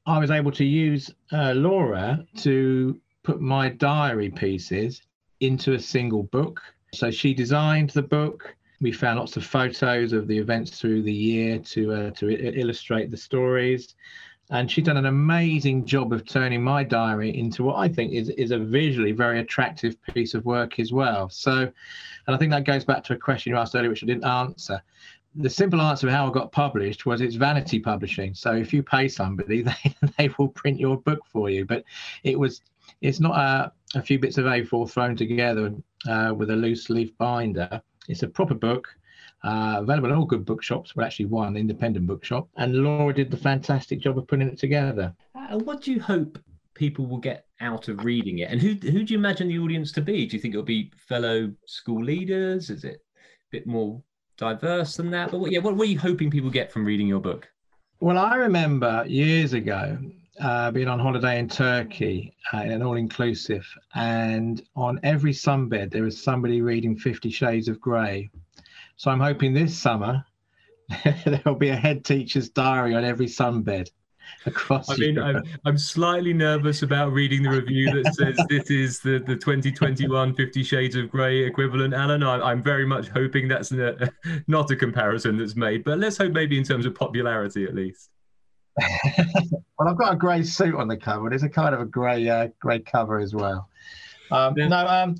I 0.06 0.20
was 0.20 0.32
able 0.32 0.52
to 0.52 0.66
use 0.66 1.10
uh, 1.32 1.54
Laura 1.54 2.26
to 2.38 3.00
put 3.24 3.42
my 3.42 3.70
diary 3.70 4.30
pieces 4.30 5.02
into 5.40 5.74
a 5.74 5.80
single 5.80 6.24
book. 6.24 6.62
So 6.94 7.10
she 7.10 7.34
designed 7.34 7.90
the 7.92 8.04
book. 8.04 8.56
We 8.84 8.92
found 8.92 9.18
lots 9.18 9.38
of 9.38 9.46
photos 9.46 10.14
of 10.14 10.28
the 10.28 10.38
events 10.38 10.80
through 10.80 11.02
the 11.04 11.14
year 11.14 11.58
to 11.58 11.94
uh, 11.94 12.12
to 12.12 12.30
I- 12.30 12.54
illustrate 12.60 13.10
the 13.10 13.18
stories, 13.18 13.96
and 14.52 14.70
she's 14.70 14.84
done 14.84 14.98
an 14.98 15.06
amazing 15.06 15.86
job 15.86 16.14
of 16.14 16.28
turning 16.28 16.62
my 16.62 16.84
diary 16.84 17.36
into 17.36 17.64
what 17.64 17.78
I 17.78 17.88
think 17.88 18.14
is 18.14 18.30
is 18.30 18.52
a 18.52 18.60
visually 18.60 19.14
very 19.14 19.40
attractive 19.40 19.96
piece 20.14 20.34
of 20.34 20.46
work 20.46 20.80
as 20.80 20.92
well. 20.92 21.30
So, 21.30 21.72
and 22.28 22.36
I 22.36 22.38
think 22.38 22.52
that 22.52 22.66
goes 22.66 22.84
back 22.84 23.04
to 23.06 23.14
a 23.14 23.18
question 23.18 23.52
you 23.52 23.58
asked 23.58 23.74
earlier, 23.74 23.90
which 23.90 24.04
I 24.04 24.08
didn't 24.08 24.26
answer 24.26 24.84
the 25.36 25.50
simple 25.50 25.82
answer 25.82 26.08
of 26.08 26.14
how 26.14 26.28
I 26.28 26.32
got 26.32 26.52
published 26.52 27.06
was 27.06 27.22
it's 27.22 27.36
vanity 27.36 27.80
publishing. 27.80 28.34
So 28.36 28.54
if 28.54 28.72
you 28.72 28.84
pay 28.84 29.08
somebody, 29.08 29.62
they, 29.64 29.96
they 30.18 30.30
will 30.38 30.50
print 30.50 30.80
your 30.80 30.98
book 30.98 31.22
for 31.32 31.50
you. 31.50 31.66
But 31.66 31.84
it 32.24 32.38
was 32.38 32.62
it's 33.02 33.20
not 33.20 33.38
a, 33.38 33.72
a 33.98 34.02
few 34.02 34.20
bits 34.20 34.38
of 34.38 34.46
A4 34.46 34.90
thrown 34.90 35.16
together 35.16 35.74
uh, 36.08 36.34
with 36.36 36.50
a 36.50 36.56
loose 36.56 36.90
leaf 36.90 37.18
binder. 37.18 37.82
It's 38.08 38.24
a 38.24 38.28
proper 38.28 38.54
book. 38.54 38.88
Uh, 39.44 39.76
available 39.80 40.10
in 40.10 40.16
all 40.16 40.26
good 40.26 40.46
bookshops, 40.46 40.94
but 40.96 41.04
actually 41.04 41.26
one 41.26 41.58
independent 41.58 42.08
bookshop. 42.08 42.48
And 42.56 42.76
Laura 42.76 43.14
did 43.14 43.30
the 43.30 43.36
fantastic 43.36 44.00
job 44.00 44.18
of 44.18 44.26
putting 44.26 44.48
it 44.48 44.58
together. 44.58 45.14
Uh, 45.36 45.60
what 45.60 45.82
do 45.82 45.92
you 45.92 46.00
hope 46.00 46.40
people 46.76 47.06
will 47.06 47.18
get 47.18 47.46
out 47.60 47.90
of 47.90 48.06
reading 48.06 48.40
it? 48.40 48.50
And 48.50 48.62
who 48.62 48.70
who 48.70 49.04
do 49.04 49.14
you 49.14 49.20
imagine 49.20 49.50
the 49.50 49.60
audience 49.60 49.92
to 49.94 50.02
be? 50.02 50.26
Do 50.26 50.38
you 50.38 50.42
think 50.42 50.54
it'll 50.54 50.64
be 50.64 50.92
fellow 50.96 51.52
school 51.66 52.02
leaders? 52.02 52.70
Is 52.70 52.86
it 52.86 53.02
a 53.18 53.52
bit 53.52 53.68
more 53.68 54.02
diverse 54.38 54.96
than 54.96 55.12
that. 55.12 55.32
But 55.32 55.40
what, 55.40 55.52
yeah, 55.52 55.60
what 55.60 55.78
were 55.78 55.86
you 55.86 56.00
hoping 56.00 56.30
people 56.30 56.50
get 56.50 56.72
from 56.72 56.86
reading 56.86 57.08
your 57.08 57.20
book? 57.20 57.48
Well, 58.00 58.18
I 58.18 58.36
remember 58.36 59.06
years 59.08 59.54
ago 59.54 59.98
uh, 60.42 60.72
being 60.72 60.88
on 60.88 61.00
holiday 61.00 61.40
in 61.40 61.48
Turkey 61.48 62.36
uh, 62.54 62.62
in 62.62 62.72
an 62.72 62.84
all-inclusive, 62.84 63.66
and 63.96 64.64
on 64.76 65.00
every 65.04 65.34
sunbed 65.34 65.92
there 65.92 66.04
was 66.04 66.22
somebody 66.22 66.62
reading 66.62 66.96
Fifty 66.96 67.30
Shades 67.30 67.68
of 67.68 67.80
Grey. 67.80 68.30
So 68.96 69.12
I'm 69.12 69.20
hoping 69.20 69.54
this 69.54 69.78
summer 69.78 70.24
there'll 71.26 71.56
be 71.56 71.70
a 71.70 71.76
head 71.76 72.04
teacher's 72.06 72.50
diary 72.50 72.96
on 72.96 73.04
every 73.04 73.28
sunbed 73.28 73.90
across. 74.46 74.90
I 74.90 74.96
mean, 74.98 75.20
I'm, 75.20 75.44
I'm, 75.66 75.78
slightly 75.78 76.34
nervous 76.34 76.82
about 76.82 77.12
reading 77.12 77.44
the 77.44 77.50
review 77.50 77.92
that 77.92 78.14
says 78.16 78.40
this 78.50 78.70
is 78.70 79.00
the, 79.00 79.20
the 79.20 79.36
2021 79.36 80.36
Fifty 80.36 80.64
Shades 80.64 80.96
of 80.96 81.10
Grey 81.10 81.44
equivalent, 81.44 81.94
Alan. 81.94 82.24
I, 82.24 82.52
am 82.52 82.64
very 82.64 82.86
much 82.86 83.10
hoping 83.10 83.48
that's 83.48 83.72
a, 83.72 84.12
not 84.48 84.72
a 84.72 84.76
comparison 84.76 85.38
that's 85.38 85.56
made, 85.56 85.84
but 85.84 86.00
let's 86.00 86.18
hope 86.18 86.32
maybe 86.32 86.58
in 86.58 86.64
terms 86.64 86.86
of 86.86 86.96
popularity 86.96 87.66
at 87.66 87.76
least. 87.76 88.10
Well, 89.80 89.88
I've 89.88 89.98
got 89.98 90.14
a 90.14 90.16
grey 90.16 90.44
suit 90.44 90.76
on 90.76 90.88
the 90.88 90.98
cover. 90.98 91.30
There's 91.30 91.44
a 91.44 91.50
kind 91.50 91.76
of 91.76 91.82
a 91.82 91.86
grey 91.86 92.28
uh, 92.28 92.48
grey 92.60 92.80
cover 92.80 93.20
as 93.20 93.34
well. 93.34 93.70
Um, 94.32 94.56
yeah. 94.58 94.68
No, 94.68 94.88
um, 94.88 95.16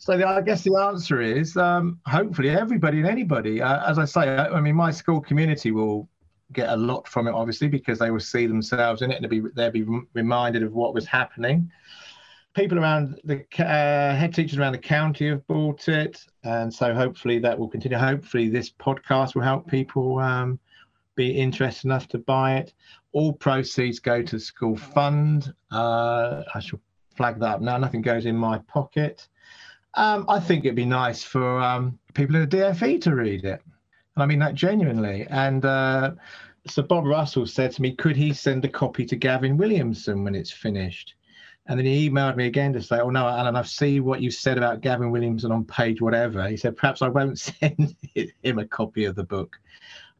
So 0.00 0.16
the, 0.16 0.26
I 0.26 0.40
guess 0.40 0.62
the 0.62 0.74
answer 0.76 1.20
is 1.20 1.56
um, 1.58 2.00
hopefully 2.06 2.48
everybody 2.48 2.98
and 2.98 3.06
anybody. 3.06 3.60
Uh, 3.60 3.88
as 3.88 3.98
I 3.98 4.06
say, 4.06 4.22
I, 4.22 4.48
I, 4.48 4.60
mean, 4.60 4.74
my 4.74 4.90
school 4.90 5.20
community 5.20 5.72
will 5.72 6.08
get 6.52 6.70
a 6.70 6.76
lot 6.76 7.06
from 7.06 7.28
it, 7.28 7.32
obviously, 7.32 7.68
because 7.68 7.98
they 7.98 8.10
will 8.10 8.18
see 8.18 8.46
themselves 8.46 9.02
in 9.02 9.10
it 9.10 9.16
and 9.16 9.24
they'll 9.24 9.42
be, 9.42 9.50
they'll 9.54 9.70
be 9.70 9.86
reminded 10.14 10.62
of 10.62 10.72
what 10.72 10.94
was 10.94 11.06
happening. 11.06 11.70
People 12.54 12.78
around 12.78 13.20
the 13.24 13.44
uh, 13.58 14.16
head 14.16 14.34
teachers 14.34 14.58
around 14.58 14.72
the 14.72 14.78
county 14.78 15.28
have 15.28 15.46
bought 15.46 15.86
it, 15.88 16.20
and 16.42 16.72
so 16.74 16.92
hopefully 16.92 17.38
that 17.38 17.56
will 17.56 17.68
continue. 17.68 17.96
Hopefully, 17.96 18.48
this 18.48 18.70
podcast 18.70 19.36
will 19.36 19.42
help 19.42 19.68
people 19.68 20.18
um, 20.18 20.58
be 21.14 21.30
interested 21.30 21.86
enough 21.86 22.08
to 22.08 22.18
buy 22.18 22.56
it. 22.56 22.72
All 23.12 23.32
proceeds 23.32 23.98
go 23.98 24.22
to 24.22 24.36
the 24.36 24.40
school 24.40 24.76
fund. 24.76 25.52
Uh, 25.70 26.42
I 26.54 26.60
shall 26.60 26.80
flag 27.16 27.38
that 27.40 27.54
up 27.56 27.60
now. 27.60 27.76
Nothing 27.78 28.02
goes 28.02 28.26
in 28.26 28.36
my 28.36 28.58
pocket. 28.58 29.28
Um, 29.94 30.24
I 30.28 30.38
think 30.38 30.64
it'd 30.64 30.76
be 30.76 30.84
nice 30.84 31.22
for 31.22 31.60
um, 31.60 31.98
people 32.14 32.36
in 32.36 32.48
the 32.48 32.56
DFE 32.56 33.00
to 33.02 33.14
read 33.14 33.44
it. 33.44 33.60
And 34.14 34.22
I 34.22 34.26
mean 34.26 34.38
that 34.38 34.54
genuinely. 34.54 35.26
And 35.28 35.64
uh, 35.64 36.12
so 36.66 36.82
Bob 36.82 37.04
Russell 37.06 37.46
said 37.46 37.72
to 37.72 37.82
me, 37.82 37.94
could 37.94 38.16
he 38.16 38.32
send 38.32 38.64
a 38.64 38.68
copy 38.68 39.04
to 39.06 39.16
Gavin 39.16 39.56
Williamson 39.56 40.24
when 40.24 40.34
it's 40.34 40.52
finished? 40.52 41.14
And 41.66 41.78
then 41.78 41.86
he 41.86 42.08
emailed 42.08 42.36
me 42.36 42.46
again 42.46 42.72
to 42.72 42.82
say, 42.82 43.00
oh, 43.00 43.10
no, 43.10 43.28
Alan, 43.28 43.54
I've 43.54 43.68
seen 43.68 44.04
what 44.04 44.20
you 44.20 44.30
said 44.30 44.58
about 44.58 44.80
Gavin 44.80 45.10
Williamson 45.10 45.52
on 45.52 45.64
page 45.64 46.00
whatever. 46.00 46.48
He 46.48 46.56
said, 46.56 46.76
perhaps 46.76 47.02
I 47.02 47.08
won't 47.08 47.38
send 47.60 47.94
him 48.14 48.58
a 48.58 48.66
copy 48.66 49.04
of 49.04 49.14
the 49.14 49.24
book. 49.24 49.56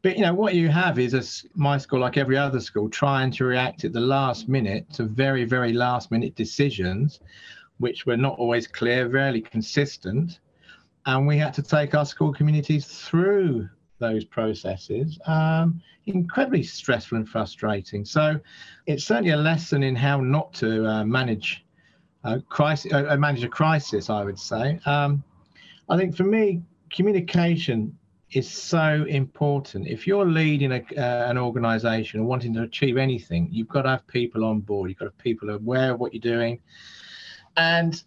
But, 0.02 0.16
you 0.16 0.22
know, 0.22 0.32
what 0.32 0.54
you 0.54 0.68
have 0.68 0.98
is 0.98 1.14
a, 1.14 1.22
my 1.58 1.76
school, 1.76 2.00
like 2.00 2.16
every 2.16 2.36
other 2.36 2.60
school, 2.60 2.88
trying 2.88 3.30
to 3.32 3.44
react 3.44 3.84
at 3.84 3.92
the 3.92 4.00
last 4.00 4.48
minute 4.48 4.90
to 4.94 5.04
very, 5.04 5.44
very 5.44 5.72
last 5.72 6.10
minute 6.10 6.34
decisions 6.34 7.20
which 7.80 8.04
were 8.04 8.16
not 8.16 8.38
always 8.38 8.66
clear, 8.66 9.08
rarely 9.08 9.40
consistent. 9.40 10.40
And 11.06 11.26
we 11.26 11.38
had 11.38 11.54
to 11.54 11.62
take 11.62 11.94
our 11.94 12.04
school 12.04 12.32
communities 12.32 12.86
through 12.86 13.68
those 13.98 14.24
processes. 14.24 15.18
Um, 15.26 15.80
incredibly 16.06 16.62
stressful 16.62 17.16
and 17.16 17.28
frustrating. 17.28 18.04
So 18.04 18.38
it's 18.86 19.04
certainly 19.04 19.30
a 19.30 19.36
lesson 19.36 19.82
in 19.82 19.96
how 19.96 20.20
not 20.20 20.52
to 20.54 20.86
uh, 20.86 21.04
manage 21.04 21.64
a 22.24 22.40
crisis, 22.42 22.92
uh, 22.92 23.16
manage 23.16 23.44
a 23.44 23.48
crisis. 23.48 24.10
I 24.10 24.24
would 24.24 24.38
say. 24.38 24.78
Um, 24.84 25.24
I 25.88 25.96
think 25.96 26.14
for 26.14 26.24
me, 26.24 26.62
communication 26.90 27.96
is 28.32 28.50
so 28.50 29.04
important. 29.08 29.88
If 29.88 30.06
you're 30.06 30.26
leading 30.26 30.72
a, 30.72 30.82
uh, 30.96 31.30
an 31.30 31.36
organization 31.36 32.20
and 32.20 32.28
wanting 32.28 32.54
to 32.54 32.62
achieve 32.62 32.96
anything, 32.96 33.48
you've 33.50 33.68
got 33.68 33.82
to 33.82 33.90
have 33.90 34.06
people 34.06 34.44
on 34.44 34.60
board. 34.60 34.90
You've 34.90 34.98
got 34.98 35.06
to 35.06 35.10
have 35.10 35.18
people 35.18 35.50
aware 35.50 35.92
of 35.92 36.00
what 36.00 36.14
you're 36.14 36.20
doing. 36.20 36.60
And 37.56 38.02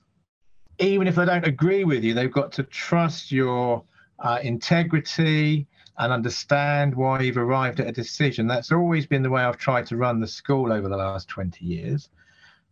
even 0.80 1.08
if 1.08 1.16
they 1.16 1.26
don't 1.26 1.46
agree 1.46 1.84
with 1.84 2.04
you, 2.04 2.14
they've 2.14 2.32
got 2.32 2.52
to 2.54 2.64
trust 2.64 3.32
your 3.32 3.84
uh, 4.20 4.40
integrity 4.42 5.68
and 5.98 6.12
understand 6.12 6.96
why 6.96 7.20
you've 7.22 7.38
arrived 7.38 7.80
at 7.80 7.88
a 7.88 7.92
decision. 7.92 8.48
That's 8.48 8.72
always 8.72 9.06
been 9.06 9.22
the 9.22 9.30
way 9.30 9.44
I've 9.44 9.58
tried 9.58 9.86
to 9.88 9.98
run 9.98 10.20
the 10.20 10.28
school 10.28 10.72
over 10.72 10.90
the 10.90 10.98
last 10.98 11.28
20 11.28 11.66
years. 11.66 12.10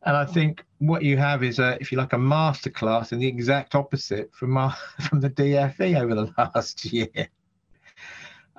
And 0.04 0.18
I 0.18 0.26
think 0.26 0.66
what 0.80 1.04
you 1.04 1.18
have 1.18 1.44
is, 1.44 1.60
a, 1.60 1.78
if 1.80 1.92
you 1.92 1.98
like, 1.98 2.14
a 2.14 2.18
masterclass 2.18 3.12
in 3.12 3.20
the 3.20 3.28
exact 3.28 3.76
opposite 3.76 4.34
from 4.34 4.58
our, 4.58 4.72
from 5.10 5.20
the 5.20 5.30
DFE 5.30 6.02
over 6.02 6.16
the 6.16 6.34
last 6.56 6.86
year. 6.86 7.28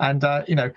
And 0.02 0.23
uh, 0.23 0.42
you 0.47 0.54
know, 0.56 0.71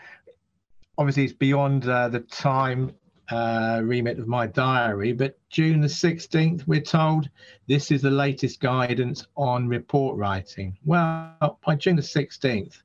obviously, 0.97 1.25
it's 1.25 1.33
beyond 1.33 1.89
uh, 1.89 2.07
the 2.07 2.21
time 2.21 2.95
uh, 3.29 3.81
remit 3.83 4.19
of 4.19 4.27
my 4.27 4.45
diary, 4.47 5.11
but 5.11 5.37
June 5.49 5.81
the 5.81 5.87
16th, 5.87 6.65
we're 6.67 6.81
told 6.81 7.29
this 7.67 7.91
is 7.91 8.01
the 8.01 8.11
latest 8.11 8.59
guidance 8.59 9.25
on 9.35 9.67
report 9.67 10.15
writing. 10.17 10.77
Well, 10.85 11.59
by 11.65 11.75
June 11.75 11.95
the 11.95 12.01
16th, 12.01 12.81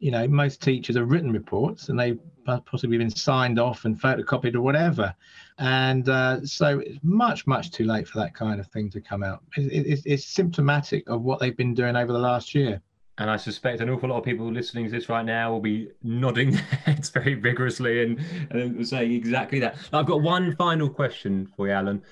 you 0.00 0.10
know, 0.10 0.26
most 0.26 0.62
teachers 0.62 0.96
have 0.96 1.10
written 1.10 1.30
reports 1.30 1.88
and 1.88 2.00
they've 2.00 2.18
possibly 2.64 2.98
been 2.98 3.10
signed 3.10 3.58
off 3.58 3.84
and 3.84 4.00
photocopied 4.00 4.54
or 4.54 4.62
whatever. 4.62 5.14
And 5.58 6.08
uh, 6.08 6.44
so 6.44 6.80
it's 6.80 6.98
much, 7.02 7.46
much 7.46 7.70
too 7.70 7.84
late 7.84 8.08
for 8.08 8.18
that 8.18 8.34
kind 8.34 8.58
of 8.58 8.66
thing 8.68 8.90
to 8.90 9.00
come 9.00 9.22
out. 9.22 9.44
It, 9.56 9.86
it, 9.86 10.02
it's 10.06 10.24
symptomatic 10.24 11.08
of 11.08 11.22
what 11.22 11.38
they've 11.38 11.56
been 11.56 11.74
doing 11.74 11.96
over 11.96 12.12
the 12.12 12.18
last 12.18 12.54
year. 12.54 12.80
And 13.18 13.30
I 13.30 13.36
suspect 13.36 13.80
an 13.80 13.90
awful 13.90 14.08
lot 14.08 14.18
of 14.18 14.24
people 14.24 14.50
listening 14.50 14.86
to 14.86 14.90
this 14.90 15.08
right 15.08 15.24
now 15.24 15.52
will 15.52 15.60
be 15.60 15.90
nodding 16.02 16.50
their 16.52 16.60
heads 16.60 17.10
very 17.10 17.34
vigorously 17.34 18.02
and, 18.02 18.20
and 18.50 18.86
saying 18.86 19.12
exactly 19.12 19.60
that. 19.60 19.76
I've 19.92 20.06
got 20.06 20.22
one 20.22 20.56
final 20.56 20.88
question 20.88 21.46
for 21.56 21.66
you, 21.66 21.74
Alan. 21.74 22.02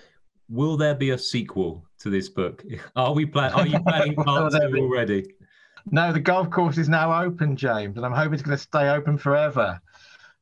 Will 0.51 0.77
there 0.77 0.95
be 0.95 1.11
a 1.11 1.19
sequel 1.19 1.85
to 2.01 2.11
this 2.11 2.29
book? 2.29 2.65
Are 2.97 3.13
we 3.15 3.27
plan- 3.27 3.53
Are 3.53 3.67
you 3.67 3.81
planning 3.81 4.15
part 4.25 4.53
two 4.53 4.77
already? 4.77 5.35
No, 5.91 6.13
the 6.13 6.21
golf 6.21 6.51
course 6.51 6.77
is 6.77 6.89
now 6.89 7.23
open, 7.23 7.57
James, 7.57 7.97
and 7.97 8.05
I'm 8.05 8.13
hoping 8.13 8.35
it's 8.35 8.43
going 8.43 8.57
to 8.57 8.63
stay 8.63 8.91
open 8.91 9.17
forever. 9.17 9.81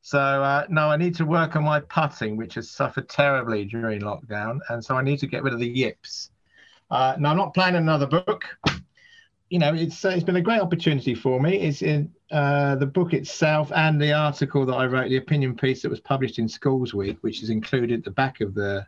So 0.01 0.19
uh, 0.19 0.65
no, 0.69 0.89
I 0.89 0.97
need 0.97 1.15
to 1.15 1.25
work 1.25 1.55
on 1.55 1.63
my 1.63 1.79
putting, 1.81 2.37
which 2.37 2.55
has 2.55 2.69
suffered 2.69 3.09
terribly 3.09 3.65
during 3.65 4.01
lockdown, 4.01 4.59
and 4.69 4.83
so 4.83 4.95
I 4.95 5.01
need 5.01 5.19
to 5.19 5.27
get 5.27 5.43
rid 5.43 5.53
of 5.53 5.59
the 5.59 5.67
yips. 5.67 6.31
Uh, 6.89 7.15
no, 7.19 7.29
I'm 7.29 7.37
not 7.37 7.53
planning 7.53 7.81
another 7.81 8.05
book 8.07 8.45
you 9.49 9.59
know, 9.59 9.73
it's 9.73 10.03
uh, 10.03 10.09
it's 10.09 10.23
been 10.23 10.35
a 10.35 10.41
great 10.41 10.59
opportunity 10.59 11.15
for 11.15 11.39
me. 11.39 11.57
It's 11.57 11.81
in 11.81 12.11
uh, 12.31 12.75
the 12.75 12.85
book 12.85 13.13
itself 13.13 13.71
and 13.73 14.01
the 14.01 14.13
article 14.13 14.65
that 14.65 14.73
I 14.73 14.85
wrote, 14.85 15.09
the 15.09 15.17
opinion 15.17 15.55
piece 15.55 15.81
that 15.81 15.89
was 15.89 16.01
published 16.01 16.37
in 16.37 16.49
Schools 16.49 16.93
Week, 16.93 17.17
which 17.21 17.41
is 17.43 17.49
included 17.49 17.99
at 17.99 18.03
the 18.03 18.11
back 18.11 18.41
of 18.41 18.53
the 18.53 18.85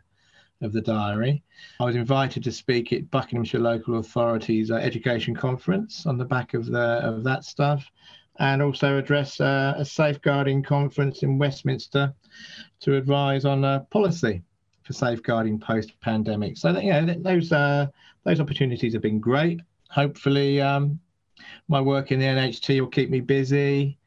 of 0.60 0.72
the 0.72 0.82
diary. 0.82 1.42
I 1.80 1.84
was 1.84 1.96
invited 1.96 2.44
to 2.44 2.52
speak 2.52 2.92
at 2.92 3.10
Buckinghamshire 3.10 3.60
Local 3.60 3.98
Authorities 3.98 4.70
uh, 4.70 4.74
Education 4.74 5.34
Conference 5.34 6.04
on 6.04 6.18
the 6.18 6.26
back 6.26 6.52
of 6.52 6.66
the 6.66 6.78
of 6.78 7.24
that 7.24 7.44
stuff, 7.44 7.90
and 8.38 8.60
also 8.60 8.98
address 8.98 9.40
uh, 9.40 9.74
a 9.78 9.84
safeguarding 9.84 10.62
conference 10.62 11.22
in 11.22 11.38
Westminster 11.38 12.12
to 12.80 12.96
advise 12.96 13.46
on 13.46 13.64
uh, 13.64 13.80
policy 13.90 14.42
for 14.82 14.92
safeguarding 14.92 15.58
post-pandemic. 15.58 16.58
So 16.58 16.78
you 16.78 16.90
know 16.90 17.14
those 17.14 17.50
uh, 17.50 17.86
those 18.24 18.40
opportunities 18.40 18.92
have 18.92 19.02
been 19.02 19.20
great 19.20 19.62
hopefully 19.90 20.60
um, 20.60 20.98
my 21.68 21.80
work 21.80 22.12
in 22.12 22.18
the 22.18 22.26
NAHT 22.26 22.68
will 22.80 22.86
keep 22.86 23.10
me 23.10 23.20
busy 23.20 23.98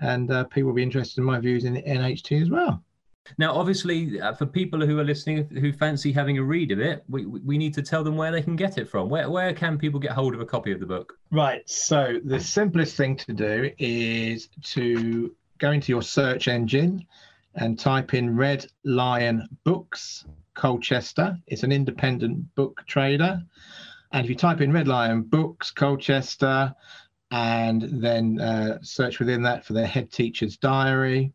and 0.00 0.30
uh, 0.30 0.44
people 0.44 0.68
will 0.68 0.76
be 0.76 0.82
interested 0.82 1.18
in 1.18 1.24
my 1.24 1.38
views 1.38 1.64
in 1.64 1.74
the 1.74 1.82
NAHT 1.82 2.32
as 2.32 2.50
well. 2.50 2.82
Now, 3.38 3.54
obviously, 3.54 4.20
uh, 4.20 4.34
for 4.34 4.46
people 4.46 4.84
who 4.86 4.98
are 5.00 5.04
listening 5.04 5.48
who 5.48 5.72
fancy 5.72 6.12
having 6.12 6.38
a 6.38 6.42
read 6.42 6.70
of 6.70 6.78
it, 6.78 7.02
we, 7.08 7.26
we 7.26 7.58
need 7.58 7.74
to 7.74 7.82
tell 7.82 8.04
them 8.04 8.16
where 8.16 8.30
they 8.30 8.42
can 8.42 8.54
get 8.56 8.78
it 8.78 8.88
from. 8.88 9.08
Where, 9.08 9.28
where 9.28 9.52
can 9.52 9.78
people 9.78 9.98
get 9.98 10.12
hold 10.12 10.34
of 10.34 10.40
a 10.40 10.46
copy 10.46 10.72
of 10.72 10.80
the 10.80 10.86
book? 10.86 11.18
Right. 11.32 11.68
So, 11.68 12.20
the 12.24 12.38
simplest 12.38 12.96
thing 12.96 13.16
to 13.16 13.32
do 13.32 13.70
is 13.78 14.48
to 14.74 15.34
go 15.58 15.72
into 15.72 15.90
your 15.90 16.02
search 16.02 16.48
engine 16.48 17.04
and 17.56 17.78
type 17.78 18.14
in 18.14 18.36
Red 18.36 18.66
Lion 18.84 19.48
Books 19.64 20.24
Colchester. 20.54 21.36
It's 21.46 21.62
an 21.62 21.72
independent 21.72 22.54
book 22.54 22.82
trader. 22.86 23.42
And 24.16 24.24
if 24.24 24.30
you 24.30 24.34
type 24.34 24.62
in 24.62 24.72
Red 24.72 24.88
Lion 24.88 25.20
Books, 25.20 25.70
Colchester, 25.70 26.74
and 27.32 27.82
then 27.82 28.40
uh, 28.40 28.78
search 28.80 29.18
within 29.18 29.42
that 29.42 29.62
for 29.62 29.74
their 29.74 29.86
head 29.86 30.10
teacher's 30.10 30.56
diary, 30.56 31.34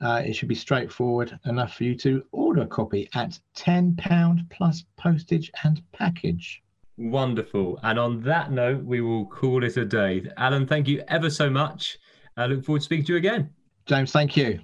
uh, 0.00 0.22
it 0.26 0.32
should 0.32 0.48
be 0.48 0.56
straightforward 0.56 1.38
enough 1.46 1.74
for 1.74 1.84
you 1.84 1.94
to 1.98 2.24
order 2.32 2.62
a 2.62 2.66
copy 2.66 3.08
at 3.14 3.38
£10 3.54 4.50
plus 4.50 4.84
postage 4.96 5.52
and 5.62 5.80
package. 5.92 6.60
Wonderful. 6.96 7.78
And 7.84 8.00
on 8.00 8.20
that 8.22 8.50
note, 8.50 8.82
we 8.82 9.00
will 9.00 9.26
call 9.26 9.62
it 9.62 9.76
a 9.76 9.84
day. 9.84 10.28
Alan, 10.36 10.66
thank 10.66 10.88
you 10.88 11.04
ever 11.06 11.30
so 11.30 11.48
much. 11.48 11.98
I 12.36 12.46
look 12.46 12.64
forward 12.64 12.80
to 12.80 12.84
speaking 12.84 13.06
to 13.06 13.12
you 13.12 13.18
again. 13.18 13.50
James, 13.86 14.10
thank 14.10 14.36
you. 14.36 14.58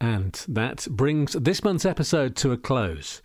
And 0.00 0.32
that 0.48 0.86
brings 0.90 1.34
this 1.34 1.62
month's 1.62 1.84
episode 1.84 2.36
to 2.36 2.52
a 2.52 2.56
close. 2.56 3.20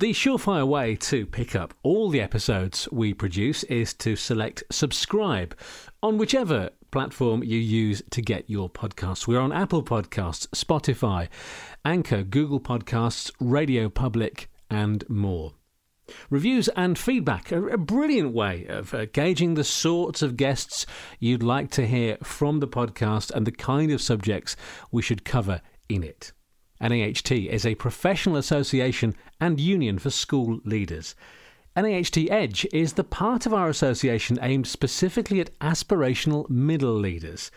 The 0.00 0.12
surefire 0.12 0.66
way 0.66 0.96
to 0.96 1.24
pick 1.24 1.54
up 1.54 1.72
all 1.84 2.10
the 2.10 2.20
episodes 2.20 2.88
we 2.90 3.14
produce 3.14 3.62
is 3.64 3.94
to 3.94 4.16
select 4.16 4.64
subscribe 4.68 5.56
on 6.02 6.18
whichever 6.18 6.70
platform 6.90 7.44
you 7.44 7.60
use 7.60 8.02
to 8.10 8.20
get 8.20 8.50
your 8.50 8.68
podcasts. 8.68 9.28
We're 9.28 9.38
on 9.38 9.52
Apple 9.52 9.84
Podcasts, 9.84 10.48
Spotify, 10.48 11.28
Anchor, 11.84 12.24
Google 12.24 12.58
Podcasts, 12.58 13.30
Radio 13.38 13.88
Public, 13.88 14.50
and 14.68 15.08
more. 15.08 15.52
Reviews 16.28 16.66
and 16.70 16.98
feedback 16.98 17.52
are 17.52 17.68
a 17.68 17.78
brilliant 17.78 18.34
way 18.34 18.66
of 18.66 18.94
uh, 18.94 19.06
gauging 19.06 19.54
the 19.54 19.62
sorts 19.62 20.22
of 20.22 20.36
guests 20.36 20.86
you'd 21.20 21.44
like 21.44 21.70
to 21.70 21.86
hear 21.86 22.18
from 22.20 22.58
the 22.58 22.68
podcast 22.68 23.30
and 23.30 23.46
the 23.46 23.52
kind 23.52 23.92
of 23.92 24.02
subjects 24.02 24.56
we 24.90 25.02
should 25.02 25.24
cover 25.24 25.62
in 25.88 26.02
it. 26.02 26.32
NAHT 26.80 27.32
is 27.32 27.64
a 27.64 27.74
professional 27.74 28.36
association 28.36 29.14
and 29.40 29.60
union 29.60 29.98
for 29.98 30.10
school 30.10 30.60
leaders. 30.64 31.14
NAHT 31.76 32.30
Edge 32.30 32.66
is 32.72 32.92
the 32.92 33.04
part 33.04 33.46
of 33.46 33.54
our 33.54 33.68
association 33.68 34.38
aimed 34.42 34.66
specifically 34.66 35.40
at 35.40 35.58
aspirational 35.58 36.48
middle 36.48 36.94
leaders. 36.94 37.50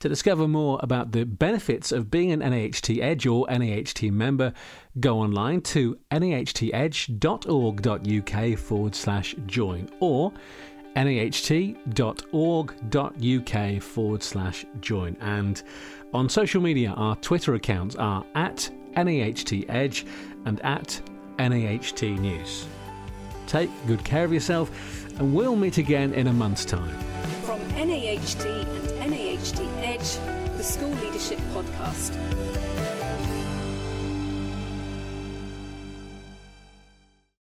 To 0.00 0.08
discover 0.08 0.48
more 0.48 0.80
about 0.82 1.12
the 1.12 1.24
benefits 1.24 1.92
of 1.92 2.10
being 2.10 2.32
an 2.32 2.40
NAHT 2.40 3.02
Edge 3.02 3.26
or 3.26 3.46
NAHT 3.50 4.10
member, 4.10 4.54
go 4.98 5.18
online 5.18 5.60
to 5.62 5.98
nahtedge.org.uk 6.10 8.58
forward 8.58 8.94
slash 8.94 9.34
join 9.44 9.90
or 10.00 10.32
naht.org.uk 10.96 12.32
forward 13.82 14.22
slash 14.22 14.66
join. 14.80 15.16
And 15.20 15.62
on 16.12 16.28
social 16.28 16.60
media, 16.60 16.90
our 16.90 17.16
Twitter 17.16 17.54
accounts 17.54 17.96
are 17.96 18.24
at 18.34 18.70
NAHT 18.96 19.64
Edge 19.68 20.04
and 20.44 20.60
at 20.60 21.00
NAHT 21.38 22.02
News. 22.02 22.66
Take 23.46 23.70
good 23.86 24.04
care 24.04 24.24
of 24.24 24.32
yourself, 24.32 24.70
and 25.18 25.34
we'll 25.34 25.56
meet 25.56 25.78
again 25.78 26.12
in 26.14 26.26
a 26.28 26.32
month's 26.32 26.64
time. 26.64 26.96
From 27.42 27.60
NAHT 27.74 28.46
and 28.46 29.10
NAHT 29.10 29.60
Edge, 29.82 30.18
the 30.56 30.62
School 30.62 30.90
Leadership 30.90 31.38
Podcast. 31.52 32.69